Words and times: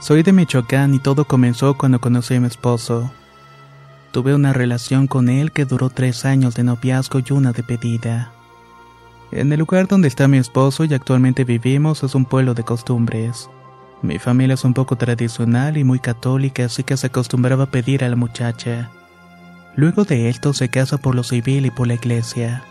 Soy 0.00 0.22
de 0.22 0.32
Michoacán 0.32 0.94
y 0.94 1.00
todo 1.00 1.24
comenzó 1.24 1.76
cuando 1.76 2.00
conocí 2.00 2.34
a 2.34 2.40
mi 2.40 2.46
esposo. 2.46 3.10
Tuve 4.12 4.32
una 4.34 4.52
relación 4.52 5.08
con 5.08 5.28
él 5.28 5.50
que 5.50 5.64
duró 5.64 5.90
tres 5.90 6.24
años 6.24 6.54
de 6.54 6.62
noviazgo 6.62 7.18
y 7.18 7.32
una 7.32 7.52
de 7.52 7.64
pedida. 7.64 8.32
En 9.32 9.52
el 9.52 9.58
lugar 9.58 9.88
donde 9.88 10.06
está 10.08 10.28
mi 10.28 10.38
esposo 10.38 10.84
y 10.84 10.94
actualmente 10.94 11.44
vivimos 11.44 12.04
es 12.04 12.14
un 12.14 12.24
pueblo 12.24 12.54
de 12.54 12.62
costumbres. 12.62 13.50
Mi 14.00 14.20
familia 14.20 14.54
es 14.54 14.64
un 14.64 14.72
poco 14.72 14.96
tradicional 14.96 15.76
y 15.76 15.82
muy 15.82 15.98
católica, 15.98 16.66
así 16.66 16.84
que 16.84 16.96
se 16.96 17.08
acostumbraba 17.08 17.64
a 17.64 17.70
pedir 17.70 18.04
a 18.04 18.08
la 18.08 18.16
muchacha. 18.16 18.90
Luego 19.74 20.04
de 20.04 20.28
esto 20.28 20.54
se 20.54 20.68
casa 20.68 20.98
por 20.98 21.16
lo 21.16 21.24
civil 21.24 21.66
y 21.66 21.70
por 21.72 21.88
la 21.88 21.94
iglesia. 21.94 22.62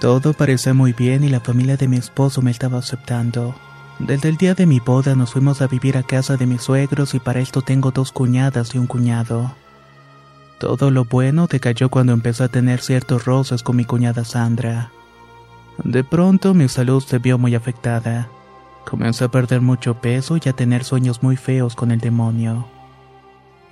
Todo 0.00 0.34
parecía 0.34 0.74
muy 0.74 0.92
bien 0.92 1.24
y 1.24 1.30
la 1.30 1.40
familia 1.40 1.78
de 1.78 1.88
mi 1.88 1.96
esposo 1.96 2.42
me 2.42 2.50
estaba 2.50 2.78
aceptando. 2.78 3.54
Desde 3.98 4.28
el 4.28 4.36
día 4.36 4.54
de 4.54 4.66
mi 4.66 4.78
boda 4.78 5.14
nos 5.14 5.32
fuimos 5.32 5.62
a 5.62 5.68
vivir 5.68 5.96
a 5.96 6.02
casa 6.02 6.36
de 6.36 6.46
mis 6.46 6.62
suegros 6.62 7.14
y 7.14 7.18
para 7.18 7.40
esto 7.40 7.62
tengo 7.62 7.92
dos 7.92 8.12
cuñadas 8.12 8.74
y 8.74 8.78
un 8.78 8.86
cuñado. 8.86 9.54
Todo 10.58 10.90
lo 10.90 11.04
bueno 11.04 11.46
decayó 11.46 11.88
cuando 11.88 12.12
empecé 12.12 12.44
a 12.44 12.48
tener 12.48 12.80
ciertos 12.80 13.24
roces 13.24 13.62
con 13.62 13.76
mi 13.76 13.84
cuñada 13.84 14.24
Sandra. 14.24 14.90
De 15.82 16.04
pronto 16.04 16.52
mi 16.52 16.68
salud 16.68 17.02
se 17.02 17.18
vio 17.18 17.38
muy 17.38 17.54
afectada. 17.54 18.28
Comencé 18.84 19.24
a 19.24 19.28
perder 19.28 19.62
mucho 19.62 19.94
peso 19.94 20.36
y 20.42 20.48
a 20.48 20.52
tener 20.52 20.84
sueños 20.84 21.22
muy 21.22 21.36
feos 21.36 21.74
con 21.74 21.90
el 21.90 22.00
demonio. 22.00 22.66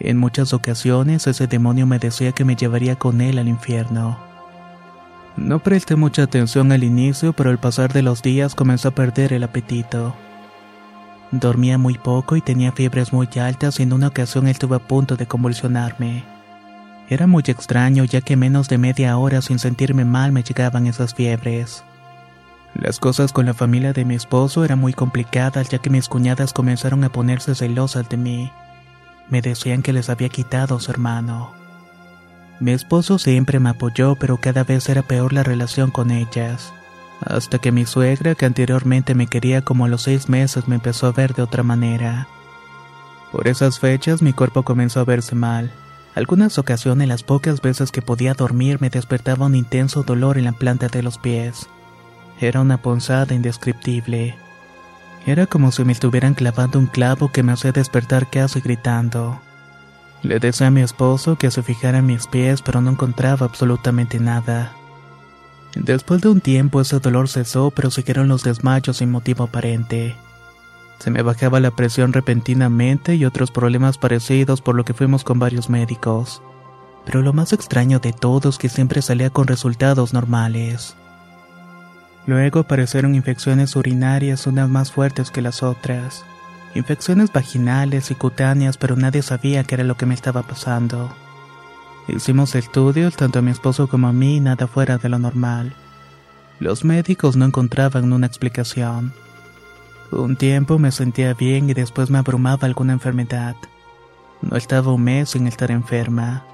En 0.00 0.18
muchas 0.18 0.52
ocasiones 0.54 1.26
ese 1.26 1.46
demonio 1.46 1.86
me 1.86 1.98
decía 1.98 2.32
que 2.32 2.44
me 2.44 2.56
llevaría 2.56 2.96
con 2.96 3.20
él 3.20 3.38
al 3.38 3.48
infierno. 3.48 4.18
No 5.36 5.58
presté 5.58 5.96
mucha 5.96 6.22
atención 6.22 6.70
al 6.70 6.84
inicio, 6.84 7.32
pero 7.32 7.50
al 7.50 7.58
pasar 7.58 7.92
de 7.92 8.02
los 8.02 8.22
días 8.22 8.54
comenzó 8.54 8.88
a 8.88 8.94
perder 8.94 9.32
el 9.32 9.42
apetito. 9.42 10.14
Dormía 11.32 11.76
muy 11.76 11.98
poco 11.98 12.36
y 12.36 12.40
tenía 12.40 12.70
fiebres 12.70 13.12
muy 13.12 13.28
altas 13.40 13.80
y 13.80 13.82
en 13.82 13.92
una 13.92 14.08
ocasión 14.08 14.46
estuve 14.46 14.76
a 14.76 14.78
punto 14.78 15.16
de 15.16 15.26
convulsionarme. 15.26 16.22
Era 17.08 17.26
muy 17.26 17.42
extraño 17.46 18.04
ya 18.04 18.20
que 18.20 18.36
menos 18.36 18.68
de 18.68 18.78
media 18.78 19.18
hora 19.18 19.42
sin 19.42 19.58
sentirme 19.58 20.04
mal 20.04 20.30
me 20.30 20.44
llegaban 20.44 20.86
esas 20.86 21.14
fiebres. 21.14 21.82
Las 22.74 23.00
cosas 23.00 23.32
con 23.32 23.46
la 23.46 23.54
familia 23.54 23.92
de 23.92 24.04
mi 24.04 24.14
esposo 24.14 24.64
eran 24.64 24.78
muy 24.78 24.92
complicadas 24.92 25.68
ya 25.68 25.78
que 25.78 25.90
mis 25.90 26.08
cuñadas 26.08 26.52
comenzaron 26.52 27.02
a 27.02 27.10
ponerse 27.10 27.56
celosas 27.56 28.08
de 28.08 28.16
mí. 28.16 28.52
Me 29.28 29.42
decían 29.42 29.82
que 29.82 29.92
les 29.92 30.08
había 30.10 30.28
quitado 30.28 30.76
a 30.76 30.80
su 30.80 30.92
hermano. 30.92 31.63
Mi 32.60 32.72
esposo 32.72 33.18
siempre 33.18 33.58
me 33.58 33.70
apoyó, 33.70 34.14
pero 34.14 34.38
cada 34.38 34.64
vez 34.64 34.88
era 34.88 35.02
peor 35.02 35.32
la 35.32 35.42
relación 35.42 35.90
con 35.90 36.10
ellas. 36.10 36.72
Hasta 37.20 37.58
que 37.58 37.72
mi 37.72 37.86
suegra, 37.86 38.34
que 38.34 38.46
anteriormente 38.46 39.14
me 39.14 39.26
quería 39.26 39.62
como 39.62 39.84
a 39.84 39.88
los 39.88 40.02
seis 40.02 40.28
meses, 40.28 40.68
me 40.68 40.76
empezó 40.76 41.06
a 41.06 41.12
ver 41.12 41.34
de 41.34 41.42
otra 41.42 41.62
manera. 41.62 42.28
Por 43.32 43.48
esas 43.48 43.80
fechas 43.80 44.22
mi 44.22 44.32
cuerpo 44.32 44.62
comenzó 44.62 45.00
a 45.00 45.04
verse 45.04 45.34
mal. 45.34 45.72
Algunas 46.14 46.58
ocasiones, 46.58 47.08
las 47.08 47.24
pocas 47.24 47.60
veces 47.60 47.90
que 47.90 48.02
podía 48.02 48.34
dormir, 48.34 48.80
me 48.80 48.90
despertaba 48.90 49.46
un 49.46 49.56
intenso 49.56 50.04
dolor 50.04 50.38
en 50.38 50.44
la 50.44 50.52
planta 50.52 50.86
de 50.86 51.02
los 51.02 51.18
pies. 51.18 51.66
Era 52.40 52.60
una 52.60 52.80
ponzada 52.80 53.34
indescriptible. 53.34 54.36
Era 55.26 55.46
como 55.46 55.72
si 55.72 55.84
me 55.84 55.92
estuvieran 55.92 56.34
clavando 56.34 56.78
un 56.78 56.86
clavo 56.86 57.32
que 57.32 57.42
me 57.42 57.52
hacía 57.52 57.72
despertar 57.72 58.30
casi 58.30 58.60
gritando. 58.60 59.40
Le 60.24 60.40
deseé 60.40 60.68
a 60.68 60.70
mi 60.70 60.80
esposo 60.80 61.36
que 61.36 61.50
se 61.50 61.62
fijara 61.62 61.98
en 61.98 62.06
mis 62.06 62.26
pies, 62.26 62.62
pero 62.62 62.80
no 62.80 62.90
encontraba 62.90 63.44
absolutamente 63.44 64.18
nada. 64.18 64.72
Después 65.74 66.22
de 66.22 66.30
un 66.30 66.40
tiempo 66.40 66.80
ese 66.80 66.98
dolor 66.98 67.28
cesó, 67.28 67.70
pero 67.70 67.90
siguieron 67.90 68.28
los 68.28 68.42
desmayos 68.42 68.96
sin 68.96 69.10
motivo 69.10 69.44
aparente. 69.44 70.16
Se 70.98 71.10
me 71.10 71.20
bajaba 71.20 71.60
la 71.60 71.72
presión 71.72 72.14
repentinamente 72.14 73.16
y 73.16 73.26
otros 73.26 73.50
problemas 73.50 73.98
parecidos 73.98 74.62
por 74.62 74.76
lo 74.76 74.86
que 74.86 74.94
fuimos 74.94 75.24
con 75.24 75.38
varios 75.38 75.68
médicos. 75.68 76.40
Pero 77.04 77.20
lo 77.20 77.34
más 77.34 77.52
extraño 77.52 77.98
de 77.98 78.14
todo 78.14 78.48
es 78.48 78.56
que 78.56 78.70
siempre 78.70 79.02
salía 79.02 79.28
con 79.28 79.46
resultados 79.46 80.14
normales. 80.14 80.96
Luego 82.26 82.60
aparecieron 82.60 83.14
infecciones 83.14 83.76
urinarias 83.76 84.46
unas 84.46 84.70
más 84.70 84.90
fuertes 84.90 85.30
que 85.30 85.42
las 85.42 85.62
otras 85.62 86.24
infecciones 86.74 87.32
vaginales 87.32 88.10
y 88.10 88.14
cutáneas, 88.14 88.76
pero 88.76 88.96
nadie 88.96 89.22
sabía 89.22 89.64
qué 89.64 89.76
era 89.76 89.84
lo 89.84 89.96
que 89.96 90.06
me 90.06 90.14
estaba 90.14 90.42
pasando. 90.42 91.14
Hicimos 92.08 92.54
estudios, 92.54 93.16
tanto 93.16 93.38
a 93.38 93.42
mi 93.42 93.50
esposo 93.50 93.88
como 93.88 94.08
a 94.08 94.12
mí, 94.12 94.40
nada 94.40 94.66
fuera 94.66 94.98
de 94.98 95.08
lo 95.08 95.18
normal. 95.18 95.74
Los 96.60 96.84
médicos 96.84 97.36
no 97.36 97.46
encontraban 97.46 98.12
una 98.12 98.26
explicación. 98.26 99.12
Un 100.10 100.36
tiempo 100.36 100.78
me 100.78 100.92
sentía 100.92 101.34
bien 101.34 101.70
y 101.70 101.74
después 101.74 102.10
me 102.10 102.18
abrumaba 102.18 102.66
alguna 102.66 102.92
enfermedad. 102.92 103.56
No 104.42 104.56
estaba 104.56 104.92
un 104.92 105.02
mes 105.02 105.30
sin 105.30 105.46
estar 105.46 105.70
enferma. 105.70 106.44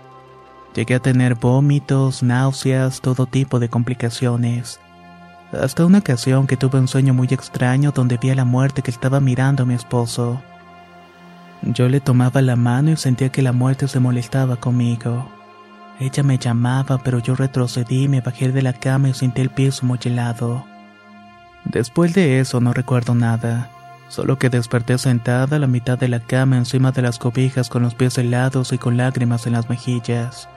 Llegué 0.74 0.94
a 0.94 1.00
tener 1.00 1.34
vómitos, 1.34 2.22
náuseas, 2.22 3.00
todo 3.00 3.26
tipo 3.26 3.58
de 3.58 3.68
complicaciones. 3.68 4.80
Hasta 5.52 5.84
una 5.84 5.98
ocasión 5.98 6.46
que 6.46 6.56
tuve 6.56 6.78
un 6.78 6.86
sueño 6.86 7.12
muy 7.12 7.26
extraño 7.30 7.90
donde 7.90 8.18
vi 8.18 8.30
a 8.30 8.36
la 8.36 8.44
muerte 8.44 8.82
que 8.82 8.90
estaba 8.90 9.18
mirando 9.18 9.64
a 9.64 9.66
mi 9.66 9.74
esposo. 9.74 10.40
Yo 11.62 11.88
le 11.88 12.00
tomaba 12.00 12.40
la 12.40 12.56
mano 12.56 12.92
y 12.92 12.96
sentía 12.96 13.30
que 13.30 13.42
la 13.42 13.52
muerte 13.52 13.88
se 13.88 13.98
molestaba 13.98 14.56
conmigo. 14.56 15.28
Ella 15.98 16.22
me 16.22 16.38
llamaba, 16.38 16.98
pero 16.98 17.18
yo 17.18 17.34
retrocedí, 17.34 18.08
me 18.08 18.20
bajé 18.20 18.52
de 18.52 18.62
la 18.62 18.72
cama 18.72 19.08
y 19.08 19.14
sentí 19.14 19.42
el 19.42 19.50
piso 19.50 19.84
muy 19.84 19.98
helado. 20.04 20.64
Después 21.64 22.14
de 22.14 22.40
eso 22.40 22.60
no 22.60 22.72
recuerdo 22.72 23.14
nada, 23.14 23.70
solo 24.08 24.38
que 24.38 24.48
desperté 24.48 24.96
sentada 24.96 25.56
a 25.56 25.58
la 25.58 25.66
mitad 25.66 25.98
de 25.98 26.08
la 26.08 26.20
cama 26.20 26.56
encima 26.56 26.92
de 26.92 27.02
las 27.02 27.18
cobijas 27.18 27.68
con 27.68 27.82
los 27.82 27.94
pies 27.94 28.16
helados 28.16 28.72
y 28.72 28.78
con 28.78 28.96
lágrimas 28.96 29.46
en 29.46 29.52
las 29.52 29.68
mejillas. 29.68 30.48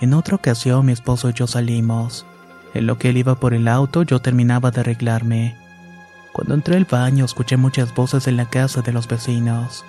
En 0.00 0.14
otra 0.14 0.36
ocasión 0.36 0.86
mi 0.86 0.92
esposo 0.92 1.30
y 1.30 1.32
yo 1.32 1.46
salimos. 1.48 2.24
En 2.74 2.86
lo 2.86 2.98
que 2.98 3.10
él 3.10 3.16
iba 3.16 3.34
por 3.34 3.54
el 3.54 3.68
auto, 3.68 4.02
yo 4.02 4.20
terminaba 4.20 4.70
de 4.70 4.80
arreglarme. 4.80 5.56
Cuando 6.32 6.54
entré 6.54 6.76
al 6.76 6.84
baño, 6.84 7.24
escuché 7.24 7.56
muchas 7.56 7.94
voces 7.94 8.28
en 8.28 8.36
la 8.36 8.46
casa 8.46 8.82
de 8.82 8.92
los 8.92 9.08
vecinos. 9.08 9.84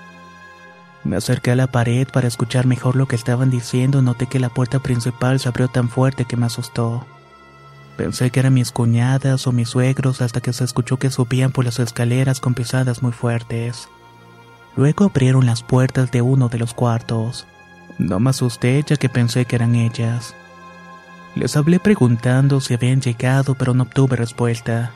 Me 1.03 1.15
acerqué 1.15 1.51
a 1.51 1.55
la 1.55 1.67
pared 1.67 2.07
para 2.07 2.27
escuchar 2.27 2.65
mejor 2.65 2.95
lo 2.95 3.07
que 3.07 3.15
estaban 3.15 3.49
diciendo 3.49 3.99
y 3.99 4.03
noté 4.03 4.27
que 4.27 4.39
la 4.39 4.49
puerta 4.49 4.79
principal 4.79 5.39
se 5.39 5.49
abrió 5.49 5.67
tan 5.67 5.89
fuerte 5.89 6.25
que 6.25 6.37
me 6.37 6.45
asustó. 6.45 7.05
Pensé 7.97 8.31
que 8.31 8.39
eran 8.39 8.53
mis 8.53 8.71
cuñadas 8.71 9.45
o 9.47 9.51
mis 9.51 9.69
suegros 9.69 10.21
hasta 10.21 10.41
que 10.41 10.53
se 10.53 10.63
escuchó 10.63 10.97
que 10.97 11.11
subían 11.11 11.51
por 11.51 11.65
las 11.65 11.79
escaleras 11.79 12.39
con 12.39 12.53
pisadas 12.53 13.03
muy 13.03 13.11
fuertes. 13.11 13.89
Luego 14.75 15.05
abrieron 15.05 15.45
las 15.45 15.63
puertas 15.63 16.11
de 16.11 16.21
uno 16.21 16.49
de 16.49 16.59
los 16.59 16.73
cuartos. 16.73 17.45
No 17.97 18.19
me 18.19 18.29
asusté 18.29 18.83
ya 18.87 18.95
que 18.95 19.09
pensé 19.09 19.45
que 19.45 19.55
eran 19.55 19.75
ellas. 19.75 20.33
Les 21.35 21.55
hablé 21.55 21.79
preguntando 21.79 22.59
si 22.59 22.73
habían 22.73 23.01
llegado, 23.01 23.55
pero 23.55 23.73
no 23.73 23.83
obtuve 23.83 24.17
respuesta. 24.17 24.91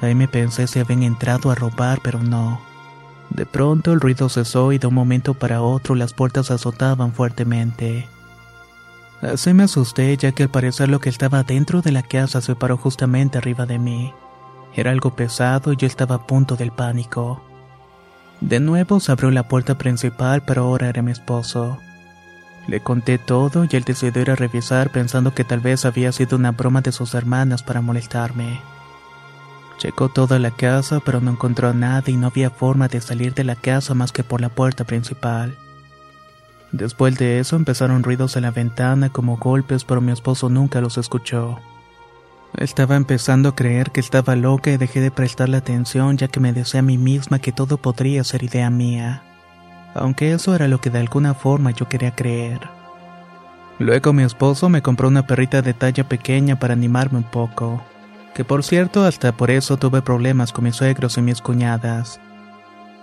Ahí 0.00 0.14
me 0.14 0.28
pensé 0.28 0.66
si 0.66 0.80
habían 0.80 1.02
entrado 1.02 1.50
a 1.50 1.54
robar, 1.54 2.00
pero 2.02 2.22
no. 2.22 2.60
De 3.30 3.46
pronto 3.46 3.92
el 3.92 4.00
ruido 4.00 4.28
cesó 4.28 4.72
y 4.72 4.78
de 4.78 4.86
un 4.86 4.94
momento 4.94 5.34
para 5.34 5.62
otro 5.62 5.94
las 5.94 6.12
puertas 6.12 6.50
azotaban 6.50 7.12
fuertemente. 7.12 8.08
Así 9.22 9.54
me 9.54 9.64
asusté 9.64 10.16
ya 10.16 10.32
que 10.32 10.44
al 10.44 10.50
parecer 10.50 10.88
lo 10.88 11.00
que 11.00 11.08
estaba 11.08 11.42
dentro 11.42 11.80
de 11.80 11.92
la 11.92 12.02
casa 12.02 12.40
se 12.40 12.54
paró 12.54 12.76
justamente 12.76 13.38
arriba 13.38 13.66
de 13.66 13.78
mí. 13.78 14.12
Era 14.74 14.90
algo 14.90 15.16
pesado 15.16 15.72
y 15.72 15.76
yo 15.76 15.86
estaba 15.86 16.16
a 16.16 16.26
punto 16.26 16.56
del 16.56 16.70
pánico. 16.70 17.42
De 18.40 18.60
nuevo 18.60 19.00
se 19.00 19.10
abrió 19.10 19.30
la 19.30 19.48
puerta 19.48 19.78
principal, 19.78 20.42
pero 20.42 20.64
ahora 20.64 20.88
era 20.88 21.00
mi 21.00 21.12
esposo. 21.12 21.78
Le 22.66 22.80
conté 22.80 23.18
todo 23.18 23.64
y 23.64 23.76
él 23.76 23.84
decidió 23.84 24.22
ir 24.22 24.30
a 24.30 24.36
revisar 24.36 24.90
pensando 24.90 25.34
que 25.34 25.44
tal 25.44 25.60
vez 25.60 25.84
había 25.84 26.10
sido 26.12 26.36
una 26.36 26.52
broma 26.52 26.80
de 26.80 26.92
sus 26.92 27.14
hermanas 27.14 27.62
para 27.62 27.80
molestarme. 27.80 28.60
Checó 29.78 30.08
toda 30.08 30.38
la 30.38 30.50
casa, 30.50 31.00
pero 31.04 31.20
no 31.20 31.30
encontró 31.30 31.74
nada 31.74 32.10
y 32.10 32.16
no 32.16 32.28
había 32.28 32.50
forma 32.50 32.88
de 32.88 33.00
salir 33.00 33.34
de 33.34 33.44
la 33.44 33.56
casa 33.56 33.94
más 33.94 34.10
que 34.10 34.24
por 34.24 34.40
la 34.40 34.48
puerta 34.48 34.84
principal. 34.84 35.54
Después 36.72 37.16
de 37.16 37.38
eso 37.38 37.56
empezaron 37.56 38.02
ruidos 38.02 38.36
en 38.36 38.42
la 38.42 38.50
ventana 38.50 39.10
como 39.10 39.36
golpes, 39.36 39.84
pero 39.84 40.00
mi 40.00 40.12
esposo 40.12 40.48
nunca 40.48 40.80
los 40.80 40.98
escuchó. 40.98 41.60
Estaba 42.56 42.96
empezando 42.96 43.50
a 43.50 43.54
creer 43.54 43.90
que 43.90 44.00
estaba 44.00 44.34
loca 44.34 44.70
y 44.70 44.76
dejé 44.76 45.00
de 45.00 45.10
prestarle 45.10 45.58
atención 45.58 46.16
ya 46.16 46.28
que 46.28 46.40
me 46.40 46.52
decía 46.52 46.80
a 46.80 46.82
mí 46.82 46.96
misma 46.96 47.38
que 47.38 47.52
todo 47.52 47.76
podría 47.76 48.24
ser 48.24 48.42
idea 48.42 48.70
mía. 48.70 49.22
Aunque 49.96 50.32
eso 50.32 50.54
era 50.54 50.68
lo 50.68 50.80
que 50.80 50.90
de 50.90 50.98
alguna 50.98 51.32
forma 51.32 51.70
yo 51.70 51.88
quería 51.88 52.14
creer. 52.14 52.60
Luego 53.78 54.12
mi 54.12 54.22
esposo 54.22 54.68
me 54.68 54.82
compró 54.82 55.08
una 55.08 55.26
perrita 55.26 55.62
de 55.62 55.72
talla 55.72 56.06
pequeña 56.06 56.58
para 56.58 56.74
animarme 56.74 57.18
un 57.18 57.24
poco. 57.24 57.82
Que 58.34 58.44
por 58.44 58.62
cierto, 58.62 59.04
hasta 59.04 59.32
por 59.32 59.50
eso 59.50 59.78
tuve 59.78 60.02
problemas 60.02 60.52
con 60.52 60.64
mis 60.64 60.76
suegros 60.76 61.16
y 61.16 61.22
mis 61.22 61.40
cuñadas. 61.40 62.20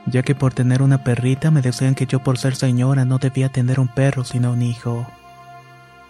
Ya 0.06 0.22
que 0.22 0.36
por 0.36 0.54
tener 0.54 0.84
una 0.84 1.04
perrita 1.04 1.50
me 1.50 1.62
decían 1.62 1.96
que 1.96 2.06
yo 2.06 2.20
por 2.20 2.38
ser 2.38 2.56
señora 2.56 3.06
no 3.06 3.18
debía 3.18 3.50
tener 3.50 3.80
un 3.80 3.88
perro 3.88 4.24
sino 4.24 4.52
un 4.52 4.62
hijo. 4.62 5.08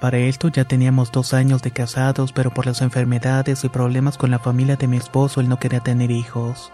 Para 0.02 0.18
esto 0.18 0.50
ya 0.50 0.66
teníamos 0.66 1.14
dos 1.14 1.34
años 1.34 1.62
de 1.62 1.72
casados, 1.72 2.34
pero 2.34 2.54
por 2.54 2.66
las 2.66 2.82
enfermedades 2.82 3.64
y 3.64 3.70
problemas 3.70 4.18
con 4.18 4.32
la 4.32 4.40
familia 4.40 4.76
de 4.76 4.88
mi 4.88 4.98
esposo 4.98 5.40
él 5.40 5.48
no 5.48 5.60
quería 5.60 5.80
tener 5.80 6.12
hijos. 6.12 6.74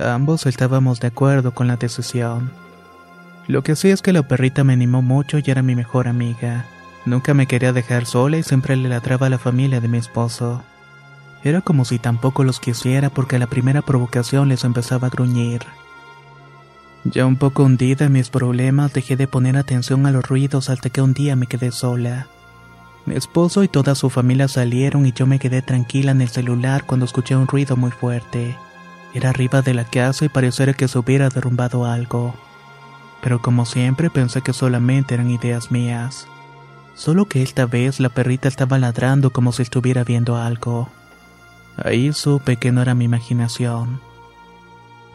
Ambos 0.00 0.46
estábamos 0.46 0.98
de 0.98 1.08
acuerdo 1.08 1.54
con 1.54 1.68
la 1.68 1.76
decisión. 1.76 2.50
Lo 3.46 3.62
que 3.62 3.76
sí 3.76 3.90
es 3.90 4.00
que 4.00 4.12
la 4.12 4.22
perrita 4.22 4.64
me 4.64 4.72
animó 4.72 5.02
mucho 5.02 5.38
y 5.38 5.44
era 5.46 5.62
mi 5.62 5.74
mejor 5.74 6.08
amiga. 6.08 6.64
Nunca 7.04 7.34
me 7.34 7.46
quería 7.46 7.72
dejar 7.72 8.06
sola 8.06 8.38
y 8.38 8.42
siempre 8.42 8.76
le 8.76 8.88
ladraba 8.88 9.26
a 9.26 9.30
la 9.30 9.38
familia 9.38 9.80
de 9.80 9.88
mi 9.88 9.98
esposo. 9.98 10.62
Era 11.42 11.60
como 11.60 11.84
si 11.84 11.98
tampoco 11.98 12.42
los 12.42 12.58
quisiera 12.58 13.10
porque 13.10 13.36
a 13.36 13.38
la 13.38 13.46
primera 13.46 13.82
provocación 13.82 14.48
les 14.48 14.64
empezaba 14.64 15.08
a 15.08 15.10
gruñir. 15.10 15.60
Ya 17.04 17.26
un 17.26 17.36
poco 17.36 17.64
hundida 17.64 18.06
en 18.06 18.12
mis 18.12 18.30
problemas, 18.30 18.94
dejé 18.94 19.16
de 19.16 19.28
poner 19.28 19.58
atención 19.58 20.06
a 20.06 20.10
los 20.10 20.26
ruidos 20.26 20.70
hasta 20.70 20.88
que 20.88 21.02
un 21.02 21.12
día 21.12 21.36
me 21.36 21.46
quedé 21.46 21.70
sola. 21.70 22.28
Mi 23.04 23.14
esposo 23.14 23.62
y 23.62 23.68
toda 23.68 23.94
su 23.94 24.08
familia 24.08 24.48
salieron 24.48 25.04
y 25.04 25.12
yo 25.12 25.26
me 25.26 25.38
quedé 25.38 25.60
tranquila 25.60 26.12
en 26.12 26.22
el 26.22 26.30
celular 26.30 26.84
cuando 26.86 27.04
escuché 27.04 27.36
un 27.36 27.46
ruido 27.46 27.76
muy 27.76 27.90
fuerte. 27.90 28.56
Era 29.12 29.28
arriba 29.28 29.60
de 29.60 29.74
la 29.74 29.84
casa 29.84 30.24
y 30.24 30.30
pareciera 30.30 30.72
que 30.72 30.88
se 30.88 30.98
hubiera 30.98 31.28
derrumbado 31.28 31.84
algo. 31.84 32.34
Pero 33.24 33.40
como 33.40 33.64
siempre 33.64 34.10
pensé 34.10 34.42
que 34.42 34.52
solamente 34.52 35.14
eran 35.14 35.30
ideas 35.30 35.70
mías. 35.70 36.28
Solo 36.94 37.24
que 37.24 37.42
esta 37.42 37.64
vez 37.64 37.98
la 37.98 38.10
perrita 38.10 38.48
estaba 38.48 38.78
ladrando 38.78 39.30
como 39.30 39.50
si 39.50 39.62
estuviera 39.62 40.04
viendo 40.04 40.36
algo. 40.36 40.90
Ahí 41.82 42.12
supe 42.12 42.58
que 42.58 42.70
no 42.70 42.82
era 42.82 42.94
mi 42.94 43.06
imaginación. 43.06 44.02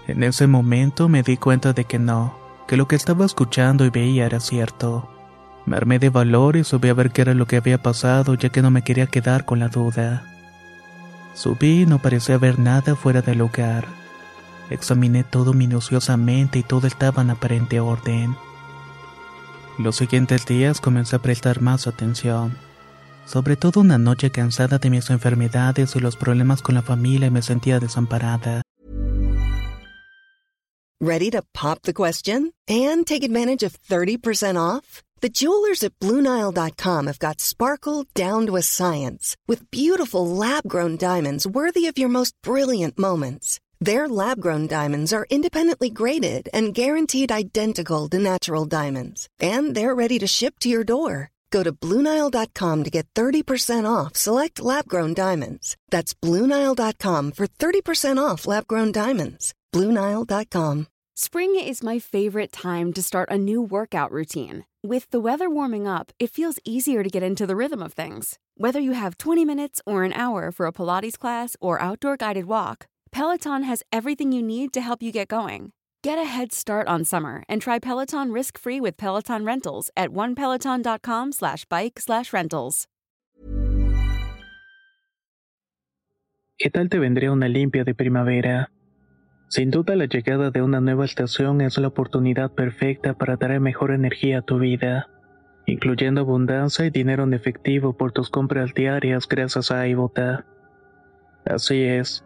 En 0.07 0.23
ese 0.23 0.47
momento 0.47 1.07
me 1.07 1.21
di 1.21 1.37
cuenta 1.37 1.73
de 1.73 1.85
que 1.85 1.99
no, 1.99 2.35
que 2.67 2.77
lo 2.77 2.87
que 2.87 2.95
estaba 2.95 3.27
escuchando 3.27 3.85
y 3.85 3.91
veía 3.91 4.25
era 4.25 4.39
cierto. 4.39 5.07
Me 5.67 5.77
armé 5.77 5.99
de 5.99 6.09
valor 6.09 6.55
y 6.55 6.63
subí 6.63 6.89
a 6.89 6.95
ver 6.95 7.11
qué 7.11 7.21
era 7.21 7.35
lo 7.35 7.45
que 7.45 7.57
había 7.57 7.77
pasado 7.77 8.33
ya 8.33 8.49
que 8.49 8.63
no 8.63 8.71
me 8.71 8.81
quería 8.81 9.05
quedar 9.05 9.45
con 9.45 9.59
la 9.59 9.67
duda. 9.67 10.23
Subí 11.35 11.83
y 11.83 11.85
no 11.85 11.99
parecía 11.99 12.35
haber 12.35 12.57
nada 12.57 12.95
fuera 12.95 13.21
del 13.21 13.37
lugar. 13.37 13.98
Examiné 14.69 15.23
todo 15.23 15.53
minuciosamente 15.53 16.59
y 16.59 16.63
todo 16.63 16.87
estaba 16.87 17.21
en 17.21 17.31
aparente 17.31 17.79
orden. 17.79 18.35
Los 19.77 19.95
siguientes 19.95 20.45
días 20.45 20.81
comencé 20.81 21.15
a 21.15 21.19
prestar 21.19 21.61
más 21.61 21.87
atención. 21.87 22.57
Sobre 23.25 23.55
todo 23.55 23.79
una 23.79 23.97
noche 23.97 24.31
cansada 24.31 24.77
de 24.77 24.89
mis 24.89 25.09
enfermedades 25.09 25.95
y 25.95 25.99
los 25.99 26.17
problemas 26.17 26.61
con 26.61 26.75
la 26.75 26.81
familia 26.81 27.31
me 27.31 27.41
sentía 27.41 27.79
desamparada. 27.79 28.61
Ready 31.01 31.31
to 31.31 31.41
pop 31.53 31.83
the 31.83 31.93
question 31.93 32.51
and 32.67 33.05
take 33.05 33.23
advantage 33.23 33.63
of 33.63 33.77
30% 33.87 34.57
off? 34.57 35.01
The 35.21 35.29
jewelers 35.29 35.83
at 35.83 35.97
BlueNile.com 35.99 37.07
have 37.07 37.19
got 37.19 37.39
sparkle 37.39 38.05
down 38.13 38.45
to 38.47 38.57
a 38.57 38.61
science 38.61 39.37
with 39.47 39.71
beautiful 39.71 40.27
lab 40.27 40.63
grown 40.67 40.97
diamonds 40.97 41.45
worthy 41.47 41.87
of 41.87 41.97
your 41.97 42.09
most 42.09 42.35
brilliant 42.43 42.97
moments. 42.97 43.59
Their 43.81 44.09
lab 44.09 44.41
grown 44.41 44.67
diamonds 44.67 45.13
are 45.13 45.25
independently 45.29 45.89
graded 45.89 46.49
and 46.53 46.73
guaranteed 46.73 47.31
identical 47.31 48.09
to 48.09 48.19
natural 48.19 48.65
diamonds, 48.65 49.29
and 49.39 49.73
they're 49.73 49.95
ready 49.95 50.19
to 50.19 50.27
ship 50.27 50.59
to 50.59 50.69
your 50.69 50.83
door. 50.83 51.31
Go 51.49 51.63
to 51.63 51.71
Bluenile.com 51.71 52.83
to 52.83 52.89
get 52.89 53.07
30% 53.15 53.89
off 53.89 54.15
select 54.15 54.61
lab 54.61 54.87
grown 54.87 55.13
diamonds. 55.13 55.77
That's 55.89 56.13
Bluenile.com 56.13 57.31
for 57.31 57.47
30% 57.47 58.17
off 58.21 58.45
lab 58.45 58.67
grown 58.67 58.91
diamonds. 58.91 59.53
Bluenile.com. 59.73 60.87
Spring 61.15 61.55
is 61.55 61.83
my 61.83 61.99
favorite 61.99 62.51
time 62.51 62.93
to 62.93 63.01
start 63.01 63.29
a 63.31 63.37
new 63.37 63.61
workout 63.61 64.11
routine. 64.11 64.65
With 64.83 65.09
the 65.09 65.19
weather 65.19 65.49
warming 65.49 65.85
up, 65.85 66.11
it 66.17 66.31
feels 66.31 66.59
easier 66.63 67.03
to 67.03 67.09
get 67.09 67.23
into 67.23 67.45
the 67.45 67.57
rhythm 67.57 67.81
of 67.83 67.93
things. 67.93 68.37
Whether 68.55 68.79
you 68.79 68.91
have 68.93 69.17
20 69.17 69.43
minutes 69.43 69.81
or 69.85 70.05
an 70.05 70.13
hour 70.13 70.51
for 70.51 70.65
a 70.65 70.71
Pilates 70.71 71.19
class 71.19 71.57
or 71.59 71.81
outdoor 71.81 72.15
guided 72.15 72.45
walk, 72.45 72.87
Peloton 73.11 73.63
has 73.63 73.83
everything 73.91 74.31
you 74.31 74.41
need 74.41 74.73
to 74.73 74.81
help 74.81 75.01
you 75.01 75.11
get 75.11 75.27
going. 75.27 75.71
Get 76.01 76.17
a 76.17 76.23
head 76.23 76.53
start 76.53 76.87
on 76.87 77.03
summer 77.03 77.43
and 77.49 77.61
try 77.61 77.79
Peloton 77.79 78.31
risk-free 78.31 78.79
with 78.79 78.95
Peloton 78.97 79.45
Rentals 79.45 79.89
at 79.97 80.09
onepeloton.com 80.09 81.31
slash 81.33 81.65
bike 81.65 81.99
slash 81.99 82.31
rentals. 82.31 82.87
¿Qué 86.57 86.69
tal 86.69 86.89
te 86.89 86.99
vendría 86.99 87.31
una 87.31 87.47
limpia 87.47 87.85
de 87.85 87.95
primavera? 87.95 88.71
Sin 89.47 89.71
duda 89.71 89.95
la 89.95 90.05
llegada 90.05 90.51
de 90.51 90.61
una 90.61 90.81
nueva 90.81 91.05
estación 91.05 91.61
es 91.61 91.77
la 91.77 91.87
oportunidad 91.87 92.51
perfecta 92.51 93.13
para 93.13 93.37
traer 93.37 93.61
mejor 93.61 93.91
energía 93.91 94.39
a 94.39 94.41
tu 94.41 94.59
vida, 94.59 95.07
incluyendo 95.65 96.21
abundancia 96.21 96.85
y 96.85 96.89
dinero 96.89 97.23
en 97.23 97.33
efectivo 97.33 97.97
por 97.97 98.11
tus 98.11 98.29
compras 98.29 98.73
diarias 98.73 99.27
gracias 99.27 99.71
a 99.71 99.87
iBota. 99.87 100.45
Así 101.45 101.81
es, 101.81 102.25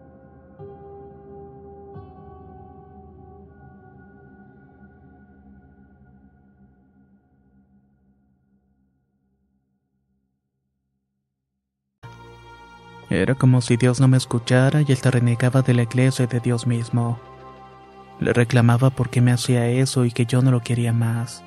Era 13.11 13.35
como 13.35 13.59
si 13.59 13.75
Dios 13.75 13.99
no 13.99 14.07
me 14.07 14.15
escuchara 14.15 14.83
y 14.83 14.85
él 14.87 15.01
te 15.01 15.11
renegaba 15.11 15.61
de 15.61 15.73
la 15.73 15.83
iglesia 15.83 16.23
y 16.23 16.27
de 16.27 16.39
Dios 16.39 16.65
mismo. 16.65 17.19
Le 18.21 18.31
reclamaba 18.31 18.89
por 18.89 19.09
qué 19.09 19.19
me 19.19 19.33
hacía 19.33 19.67
eso 19.67 20.05
y 20.05 20.11
que 20.11 20.25
yo 20.25 20.41
no 20.41 20.49
lo 20.49 20.61
quería 20.61 20.93
más. 20.93 21.43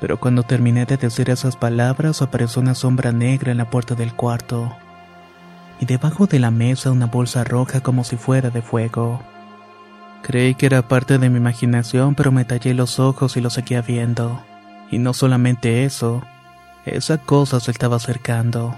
Pero 0.00 0.18
cuando 0.18 0.44
terminé 0.44 0.86
de 0.86 0.96
decir 0.96 1.28
esas 1.28 1.56
palabras 1.56 2.22
apareció 2.22 2.62
una 2.62 2.74
sombra 2.74 3.12
negra 3.12 3.52
en 3.52 3.58
la 3.58 3.68
puerta 3.68 3.94
del 3.94 4.14
cuarto. 4.14 4.74
Y 5.78 5.84
debajo 5.84 6.26
de 6.26 6.38
la 6.38 6.50
mesa 6.50 6.90
una 6.90 7.04
bolsa 7.04 7.44
roja 7.44 7.82
como 7.82 8.02
si 8.02 8.16
fuera 8.16 8.48
de 8.48 8.62
fuego. 8.62 9.20
Creí 10.22 10.54
que 10.54 10.64
era 10.64 10.88
parte 10.88 11.18
de 11.18 11.28
mi 11.28 11.36
imaginación, 11.36 12.14
pero 12.14 12.32
me 12.32 12.46
tallé 12.46 12.72
los 12.72 12.98
ojos 12.98 13.36
y 13.36 13.42
lo 13.42 13.50
seguía 13.50 13.82
viendo. 13.82 14.42
Y 14.90 14.96
no 14.96 15.12
solamente 15.12 15.84
eso, 15.84 16.22
esa 16.86 17.18
cosa 17.18 17.60
se 17.60 17.72
estaba 17.72 17.96
acercando. 17.96 18.74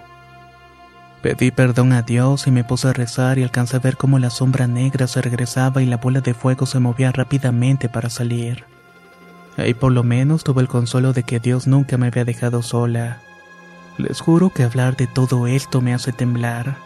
Pedí 1.22 1.50
perdón 1.50 1.92
a 1.92 2.02
Dios 2.02 2.46
y 2.46 2.50
me 2.50 2.64
puse 2.64 2.88
a 2.88 2.92
rezar 2.94 3.38
y 3.38 3.42
alcancé 3.42 3.76
a 3.76 3.80
ver 3.80 3.98
cómo 3.98 4.18
la 4.18 4.30
sombra 4.30 4.66
negra 4.66 5.06
se 5.06 5.20
regresaba 5.20 5.82
y 5.82 5.86
la 5.86 5.98
bola 5.98 6.22
de 6.22 6.32
fuego 6.32 6.64
se 6.64 6.80
movía 6.80 7.12
rápidamente 7.12 7.90
para 7.90 8.08
salir. 8.08 8.64
Ahí 9.58 9.74
por 9.74 9.92
lo 9.92 10.02
menos 10.02 10.44
tuve 10.44 10.62
el 10.62 10.68
consuelo 10.68 11.12
de 11.12 11.24
que 11.24 11.38
Dios 11.38 11.66
nunca 11.66 11.98
me 11.98 12.06
había 12.06 12.24
dejado 12.24 12.62
sola. 12.62 13.20
Les 13.98 14.20
juro 14.20 14.48
que 14.48 14.62
hablar 14.62 14.96
de 14.96 15.06
todo 15.06 15.46
esto 15.46 15.82
me 15.82 15.92
hace 15.92 16.12
temblar. 16.12 16.76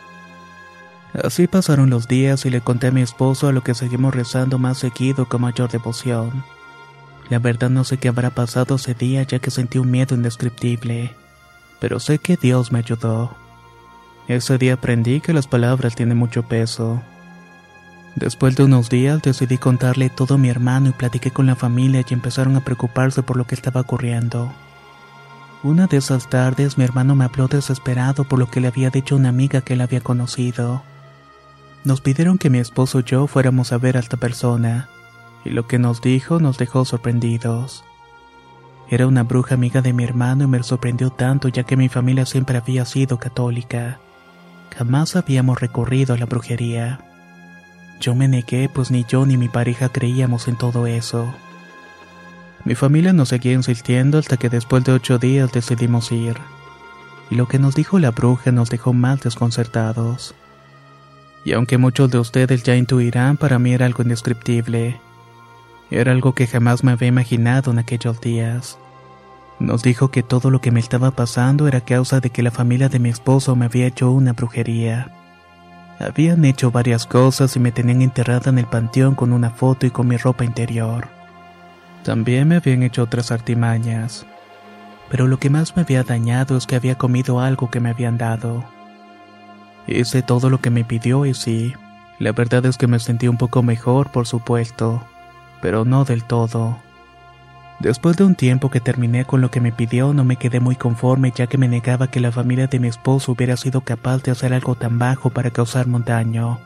Así 1.23 1.47
pasaron 1.47 1.91
los 1.91 2.09
días 2.09 2.45
y 2.45 2.51
le 2.51 2.61
conté 2.61 2.89
a 2.89 2.91
mi 2.91 3.03
esposo 3.03 3.47
a 3.47 3.53
lo 3.53 3.63
que 3.63 3.75
seguimos 3.75 4.17
rezando 4.17 4.59
más 4.59 4.79
seguido 4.79 5.29
con 5.29 5.43
mayor 5.43 5.71
devoción. 5.71 6.45
La 7.31 7.39
verdad 7.39 7.71
no 7.71 7.85
sé 7.85 7.99
qué 7.99 8.09
habrá 8.09 8.31
pasado 8.31 8.75
ese 8.75 8.95
día 8.95 9.23
ya 9.23 9.39
que 9.39 9.53
sentí 9.53 9.79
un 9.79 9.93
miedo 9.93 10.17
indescriptible, 10.17 11.15
pero 11.79 12.01
sé 12.01 12.19
que 12.19 12.37
Dios 12.37 12.73
me 12.73 12.81
ayudó. 12.81 13.44
Ese 14.27 14.57
día 14.57 14.75
aprendí 14.75 15.21
que 15.21 15.35
las 15.35 15.47
palabras 15.47 15.95
tienen 15.95 16.17
mucho 16.17 16.43
peso. 16.45 17.03
Después 18.17 18.57
de 18.57 18.65
unos 18.65 18.89
días 18.89 19.21
decidí 19.21 19.59
contarle 19.59 20.09
todo 20.09 20.37
a 20.37 20.39
mi 20.39 20.49
hermano 20.49 20.89
y 20.89 20.93
platiqué 20.93 21.31
con 21.31 21.47
la 21.47 21.57
familia 21.57 22.05
y 22.09 22.15
empezaron 22.15 22.57
a 22.57 22.65
preocuparse 22.65 23.23
por 23.23 23.37
lo 23.37 23.47
que 23.47 23.55
estaba 23.55 23.83
ocurriendo. 23.83 24.51
Una 25.63 25.87
de 25.89 25.99
esas 25.99 26.31
tardes 26.31 26.79
mi 26.79 26.85
hermano 26.85 27.15
me 27.15 27.25
habló 27.25 27.49
desesperado 27.49 28.25
por 28.25 28.39
lo 28.39 28.51
que 28.51 28.61
le 28.61 28.69
había 28.69 28.91
dicho 28.91 29.17
una 29.17 29.29
amiga 29.31 29.61
que 29.61 29.75
él 29.75 29.81
había 29.83 30.01
conocido. 30.01 30.83
Nos 31.85 32.01
pidieron 32.01 32.39
que 32.39 32.51
mi 32.51 32.59
esposo 32.59 33.01
y 33.01 33.05
yo 33.05 33.27
fuéramos 33.27 33.73
a 33.73 33.79
ver 33.79 33.97
a 33.99 34.01
esta 34.01 34.17
persona, 34.17 34.89
y 35.45 35.51
lo 35.51 35.67
que 35.67 35.79
nos 35.79 36.01
dijo 36.01 36.39
nos 36.39 36.57
dejó 36.57 36.87
sorprendidos. 36.87 37.85
Era 38.89 39.07
una 39.07 39.23
bruja 39.23 39.55
amiga 39.55 39.83
de 39.83 39.93
mi 39.93 40.05
hermano 40.05 40.45
y 40.45 40.47
me 40.47 40.63
sorprendió 40.63 41.11
tanto 41.11 41.49
ya 41.49 41.65
que 41.65 41.77
mi 41.77 41.89
familia 41.89 42.25
siempre 42.25 42.57
había 42.57 42.85
sido 42.85 43.19
católica. 43.19 43.99
Jamás 44.77 45.15
habíamos 45.15 45.61
recurrido 45.61 46.15
a 46.15 46.19
la 46.19 46.27
brujería. 46.27 47.01
Yo 48.01 48.15
me 48.15 48.27
negué 48.27 48.69
pues 48.69 48.91
ni 48.91 49.05
yo 49.05 49.25
ni 49.25 49.37
mi 49.37 49.49
pareja 49.49 49.89
creíamos 49.89 50.49
en 50.49 50.57
todo 50.57 50.87
eso. 50.87 51.33
Mi 52.65 52.75
familia 52.75 53.13
nos 53.13 53.29
seguía 53.29 53.53
insistiendo 53.53 54.19
hasta 54.19 54.37
que 54.37 54.49
después 54.49 54.83
de 54.85 54.93
ocho 54.93 55.19
días 55.19 55.53
decidimos 55.53 56.11
ir. 56.11 56.37
Y 57.31 57.37
lo 57.37 57.47
que 57.47 57.59
nos 57.59 57.75
dijo 57.75 57.99
la 57.99 58.11
bruja 58.11 58.53
nos 58.53 58.69
dejó 58.69 58.93
más 58.93 59.21
desconcertados. 59.21 60.35
Y 61.45 61.53
aunque 61.53 61.79
muchos 61.79 62.11
de 62.11 62.19
ustedes 62.19 62.63
ya 62.63 62.75
intuirán, 62.75 63.37
para 63.37 63.59
mí 63.59 63.75
era 63.75 63.87
algo 63.87 64.03
indescriptible. 64.03 64.99
Era 65.91 66.13
algo 66.13 66.35
que 66.35 66.47
jamás 66.47 66.83
me 66.83 66.93
había 66.93 67.09
imaginado 67.09 67.71
en 67.71 67.79
aquellos 67.79 68.21
días. 68.21 68.79
Nos 69.61 69.83
dijo 69.83 70.11
que 70.11 70.23
todo 70.23 70.51
lo 70.51 70.61
que 70.61 70.71
me 70.71 70.81
estaba 70.81 71.13
pasando 71.13 71.69
era 71.69 71.81
causa 71.81 72.21
de 72.21 72.31
que 72.31 72.43
la 72.43 72.51
familia 72.51 72.89
de 72.89 72.99
mi 72.99 73.09
esposo 73.09 73.55
me 73.57 73.67
había 73.67 73.87
hecho 73.87 74.11
una 74.11 74.33
brujería. 74.33 75.11
Habían 76.01 76.45
hecho 76.45 76.71
varias 76.71 77.07
cosas 77.07 77.55
y 77.55 77.61
me 77.61 77.71
tenían 77.71 78.03
enterrada 78.03 78.51
en 78.51 78.59
el 78.59 78.67
panteón 78.67 79.15
con 79.15 79.33
una 79.33 79.51
foto 79.51 79.87
y 79.87 79.91
con 79.91 80.09
mi 80.09 80.17
ropa 80.17 80.45
interior. 80.45 81.09
También 82.03 82.49
me 82.49 82.57
habían 82.57 82.83
hecho 82.83 83.03
otras 83.03 83.31
artimañas. 83.31 84.27
Pero 85.09 85.29
lo 85.29 85.39
que 85.39 85.51
más 85.51 85.77
me 85.77 85.83
había 85.83 86.03
dañado 86.03 86.57
es 86.57 86.67
que 86.67 86.77
había 86.77 86.97
comido 86.97 87.41
algo 87.41 87.71
que 87.71 87.81
me 87.81 87.91
habían 87.91 88.19
dado. 88.19 88.65
Hice 89.87 90.23
todo 90.23 90.51
lo 90.51 90.61
que 90.61 90.71
me 90.71 90.85
pidió 90.85 91.27
y 91.27 91.35
sí, 91.35 91.75
la 92.19 92.33
verdad 92.33 92.65
es 92.67 92.79
que 92.79 92.87
me 92.87 92.99
sentí 92.99 93.29
un 93.29 93.37
poco 93.37 93.63
mejor, 93.63 94.11
por 94.11 94.27
supuesto, 94.27 95.03
pero 95.61 95.85
no 95.85 96.05
del 96.05 96.25
todo. 96.25 96.79
Después 97.85 98.17
de 98.17 98.25
un 98.25 98.35
tiempo 98.35 98.71
que 98.71 98.81
terminé 98.81 99.27
con 99.27 99.43
lo 99.43 99.51
que 99.51 99.61
me 99.61 99.71
pidió, 99.71 100.15
no 100.15 100.25
me 100.25 100.37
quedé 100.37 100.59
muy 100.59 100.75
conforme 100.75 101.35
ya 101.37 101.49
que 101.49 101.59
me 101.59 101.69
negaba 101.69 102.11
que 102.11 102.19
la 102.19 102.33
familia 102.33 102.67
de 102.67 102.79
mi 102.79 102.89
esposo 102.89 103.33
hubiera 103.33 103.59
sido 103.59 103.83
capaz 103.83 104.23
de 104.23 104.31
hacer 104.31 104.55
algo 104.55 104.75
tan 104.75 104.99
bajo 104.99 105.29
para 105.29 105.51
causarme 105.51 105.97
un 105.97 106.05
daño. 106.05 106.61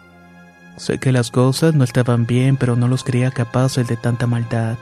Sé 0.76 1.00
que 1.00 1.10
las 1.10 1.32
cosas 1.32 1.74
no 1.74 1.82
estaban 1.82 2.24
bien, 2.24 2.56
pero 2.56 2.76
no 2.76 2.86
los 2.86 3.02
creía 3.02 3.32
capaces 3.32 3.88
de 3.88 3.96
tanta 3.96 4.28
maldad. 4.28 4.76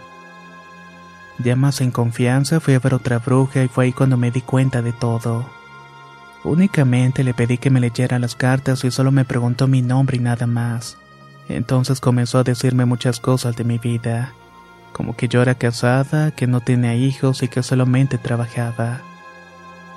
Ya 1.39 1.57
más 1.57 1.81
en 1.81 1.91
confianza 1.91 2.61
fui 2.61 2.75
a 2.75 2.81
ver 2.81 2.93
otra 2.93 3.19
bruja 3.19 3.65
y 3.65 3.69
fue 3.69 3.87
ahí 3.87 3.93
cuando 3.95 4.19
me 4.19 4.31
di 4.31 4.43
cuenta 4.43 4.83
de 4.83 4.93
todo. 4.93 5.49
Únicamente 6.45 7.25
le 7.25 7.33
pedí 7.33 7.57
que 7.57 7.71
me 7.71 7.81
leyera 7.81 8.19
las 8.19 8.35
cartas 8.35 8.85
y 8.85 8.91
solo 8.91 9.11
me 9.11 9.25
preguntó 9.25 9.69
mi 9.69 9.81
nombre 9.81 10.19
y 10.19 10.21
nada 10.21 10.47
más. 10.47 10.99
Entonces 11.49 11.99
comenzó 11.99 12.41
a 12.41 12.45
decirme 12.45 12.85
muchas 12.85 13.21
cosas 13.21 13.57
de 13.57 13.65
mi 13.65 13.79
vida 13.79 14.35
como 14.97 15.15
que 15.15 15.29
yo 15.29 15.43
era 15.43 15.55
casada, 15.55 16.31
que 16.31 16.47
no 16.47 16.63
tenía 16.63 16.95
hijos 16.95 17.43
y 17.43 17.49
que 17.49 17.63
solamente 17.63 18.17
trabajaba. 18.17 19.03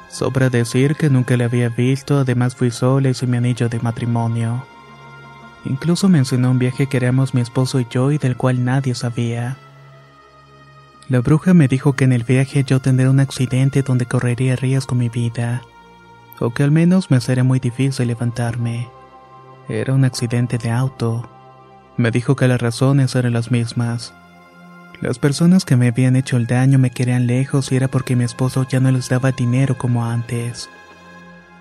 Sobra 0.09 0.49
decir 0.49 0.97
que 0.97 1.09
nunca 1.09 1.37
le 1.37 1.45
había 1.45 1.69
visto, 1.69 2.19
además 2.19 2.53
fui 2.53 2.69
sola 2.69 3.07
y 3.07 3.13
sin 3.13 3.31
mi 3.31 3.37
anillo 3.37 3.69
de 3.69 3.79
matrimonio. 3.79 4.65
Incluso 5.63 6.09
mencionó 6.09 6.51
un 6.51 6.59
viaje 6.59 6.87
que 6.87 6.97
haremos 6.97 7.33
mi 7.33 7.39
esposo 7.39 7.79
y 7.79 7.87
yo 7.89 8.11
y 8.11 8.17
del 8.17 8.35
cual 8.35 8.65
nadie 8.65 8.93
sabía. 8.93 9.55
La 11.07 11.21
bruja 11.21 11.53
me 11.53 11.69
dijo 11.69 11.93
que 11.93 12.03
en 12.03 12.11
el 12.11 12.25
viaje 12.25 12.65
yo 12.65 12.81
tendría 12.81 13.09
un 13.09 13.21
accidente 13.21 13.83
donde 13.83 14.05
correría 14.05 14.57
riesgo 14.57 14.95
mi 14.95 15.07
vida, 15.07 15.61
o 16.41 16.49
que 16.49 16.63
al 16.63 16.71
menos 16.71 17.09
me 17.09 17.21
sería 17.21 17.45
muy 17.45 17.61
difícil 17.61 18.09
levantarme. 18.09 18.89
Era 19.69 19.93
un 19.93 20.03
accidente 20.03 20.57
de 20.57 20.71
auto. 20.71 21.29
Me 21.95 22.11
dijo 22.11 22.35
que 22.35 22.49
las 22.49 22.59
razones 22.59 23.15
eran 23.15 23.31
las 23.31 23.49
mismas. 23.49 24.13
Las 25.01 25.17
personas 25.17 25.63
que 25.63 25.77
me 25.77 25.87
habían 25.87 26.17
hecho 26.17 26.35
el 26.35 26.45
daño 26.45 26.77
me 26.77 26.91
querían 26.91 27.25
lejos 27.25 27.71
y 27.71 27.77
era 27.77 27.87
porque 27.87 28.17
mi 28.17 28.25
esposo 28.25 28.67
ya 28.67 28.81
no 28.81 28.91
les 28.91 29.07
daba 29.07 29.31
dinero 29.31 29.77
como 29.77 30.05
antes. 30.05 30.69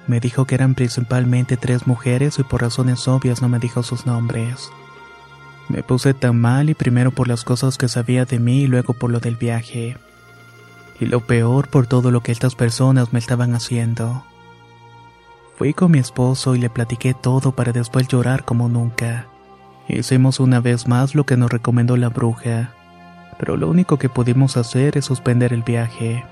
Me 0.08 0.18
dijo 0.18 0.44
que 0.44 0.56
eran 0.56 0.74
principalmente 0.74 1.56
tres 1.56 1.86
mujeres 1.86 2.40
y 2.40 2.42
por 2.42 2.62
razones 2.62 3.06
obvias 3.06 3.40
no 3.40 3.48
me 3.48 3.60
dijo 3.60 3.84
sus 3.84 4.06
nombres. 4.06 4.72
Me 5.68 5.84
puse 5.84 6.14
tan 6.14 6.40
mal 6.40 6.68
y 6.68 6.74
primero 6.74 7.12
por 7.12 7.28
las 7.28 7.44
cosas 7.44 7.78
que 7.78 7.86
sabía 7.86 8.24
de 8.24 8.40
mí 8.40 8.62
y 8.62 8.66
luego 8.66 8.94
por 8.94 9.10
lo 9.10 9.20
del 9.20 9.36
viaje. 9.36 9.96
Y 10.98 11.06
lo 11.06 11.20
peor 11.20 11.68
por 11.68 11.86
todo 11.86 12.10
lo 12.10 12.22
que 12.22 12.32
estas 12.32 12.56
personas 12.56 13.12
me 13.12 13.20
estaban 13.20 13.54
haciendo. 13.54 14.24
Fui 15.56 15.74
con 15.74 15.92
mi 15.92 16.00
esposo 16.00 16.56
y 16.56 16.58
le 16.58 16.70
platiqué 16.70 17.14
todo 17.14 17.52
para 17.52 17.70
después 17.70 18.08
llorar 18.08 18.44
como 18.44 18.68
nunca. 18.68 19.26
Hicimos 19.86 20.40
una 20.40 20.58
vez 20.58 20.88
más 20.88 21.14
lo 21.14 21.24
que 21.24 21.36
nos 21.36 21.52
recomendó 21.52 21.96
la 21.96 22.08
bruja 22.08 22.74
pero 23.38 23.56
lo 23.56 23.68
único 23.68 23.98
que 23.98 24.08
pudimos 24.08 24.56
hacer 24.56 24.98
es 24.98 25.04
suspender 25.04 25.52
el 25.52 25.62
viaje. 25.62 26.24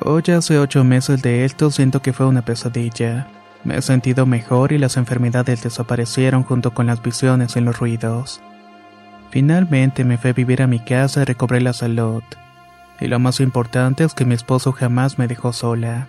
Hoy 0.00 0.22
hace 0.36 0.58
ocho 0.58 0.84
meses 0.84 1.22
de 1.22 1.44
esto 1.44 1.70
siento 1.70 2.02
que 2.02 2.12
fue 2.12 2.26
una 2.26 2.42
pesadilla. 2.42 3.28
Me 3.64 3.76
he 3.76 3.82
sentido 3.82 4.26
mejor 4.26 4.72
y 4.72 4.78
las 4.78 4.96
enfermedades 4.96 5.62
desaparecieron 5.62 6.42
junto 6.42 6.74
con 6.74 6.86
las 6.86 7.02
visiones 7.02 7.56
y 7.56 7.60
los 7.60 7.78
ruidos. 7.78 8.40
Finalmente 9.30 10.04
me 10.04 10.18
fui 10.18 10.30
a 10.30 10.34
vivir 10.34 10.62
a 10.62 10.66
mi 10.66 10.80
casa 10.80 11.22
y 11.22 11.24
recobré 11.24 11.60
la 11.60 11.72
salud. 11.72 12.22
Y 13.00 13.08
lo 13.08 13.18
más 13.18 13.40
importante 13.40 14.04
es 14.04 14.14
que 14.14 14.24
mi 14.24 14.34
esposo 14.34 14.72
jamás 14.72 15.18
me 15.18 15.26
dejó 15.26 15.52
sola. 15.52 16.08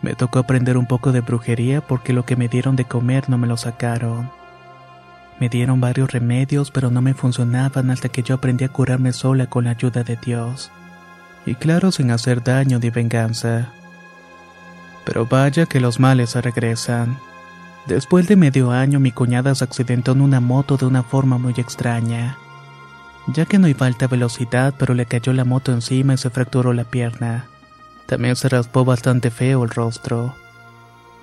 Me 0.00 0.14
tocó 0.14 0.38
aprender 0.38 0.76
un 0.76 0.86
poco 0.86 1.12
de 1.12 1.20
brujería 1.20 1.80
porque 1.80 2.12
lo 2.12 2.24
que 2.24 2.36
me 2.36 2.48
dieron 2.48 2.76
de 2.76 2.84
comer 2.84 3.28
no 3.28 3.38
me 3.38 3.46
lo 3.46 3.56
sacaron. 3.56 4.30
Me 5.40 5.48
dieron 5.48 5.80
varios 5.80 6.12
remedios, 6.12 6.70
pero 6.70 6.90
no 6.90 7.02
me 7.02 7.14
funcionaban 7.14 7.90
hasta 7.90 8.08
que 8.08 8.22
yo 8.22 8.36
aprendí 8.36 8.64
a 8.64 8.68
curarme 8.68 9.12
sola 9.12 9.46
con 9.46 9.64
la 9.64 9.70
ayuda 9.70 10.04
de 10.04 10.16
Dios. 10.16 10.70
Y 11.44 11.56
claro, 11.56 11.90
sin 11.90 12.10
hacer 12.10 12.42
daño 12.42 12.78
ni 12.78 12.90
venganza. 12.90 13.72
Pero 15.04 15.26
vaya 15.26 15.66
que 15.66 15.80
los 15.80 15.98
males 15.98 16.30
se 16.30 16.40
regresan. 16.40 17.18
Después 17.86 18.28
de 18.28 18.36
medio 18.36 18.70
año 18.70 19.00
mi 19.00 19.12
cuñada 19.12 19.54
se 19.54 19.64
accidentó 19.64 20.12
en 20.12 20.22
una 20.22 20.40
moto 20.40 20.76
de 20.76 20.86
una 20.86 21.02
forma 21.02 21.36
muy 21.36 21.54
extraña. 21.58 22.38
Ya 23.26 23.44
que 23.44 23.58
no 23.58 23.68
iba 23.68 23.86
alta 23.86 24.06
velocidad, 24.06 24.74
pero 24.78 24.94
le 24.94 25.06
cayó 25.06 25.32
la 25.32 25.44
moto 25.44 25.72
encima 25.72 26.14
y 26.14 26.18
se 26.18 26.30
fracturó 26.30 26.72
la 26.72 26.84
pierna. 26.84 27.46
También 28.06 28.36
se 28.36 28.48
raspó 28.48 28.84
bastante 28.84 29.30
feo 29.30 29.64
el 29.64 29.70
rostro. 29.70 30.34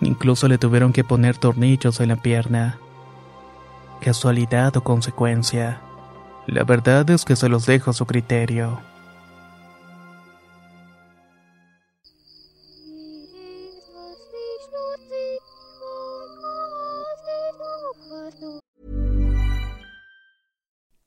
Incluso 0.01 0.47
le 0.47 0.57
tuvieron 0.57 0.93
que 0.93 1.03
poner 1.03 1.37
tornillos 1.37 1.99
en 1.99 2.09
la 2.09 2.15
pierna 2.17 2.77
casualidad 4.01 4.75
o 4.75 4.83
consecuencia. 4.83 5.79
La 6.47 6.63
verdad 6.63 7.09
es 7.11 7.23
que 7.23 7.37
se 7.37 7.47
los 7.47 7.65
dejo 7.65 7.91
a 7.91 7.93
su 7.93 8.05
criterio. 8.05 8.81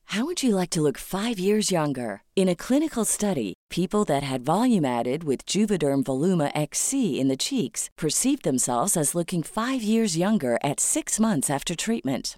How 0.07 0.23
would 0.23 0.41
you 0.41 0.55
like 0.55 0.69
to 0.69 0.81
look 0.81 0.97
5 0.97 1.37
years 1.37 1.71
younger? 1.71 2.21
In 2.37 2.47
a 2.47 2.55
clinical 2.55 3.03
study, 3.03 3.53
people 3.69 4.05
that 4.05 4.23
had 4.23 4.45
volume 4.45 4.85
added 4.85 5.25
with 5.25 5.45
Juvederm 5.45 6.03
Voluma 6.03 6.51
XC 6.55 7.19
in 7.19 7.27
the 7.27 7.35
cheeks 7.35 7.89
perceived 7.97 8.43
themselves 8.43 8.95
as 8.95 9.13
looking 9.13 9.43
5 9.43 9.83
years 9.83 10.15
younger 10.17 10.57
at 10.63 10.79
6 10.79 11.19
months 11.19 11.49
after 11.49 11.75
treatment 11.75 12.37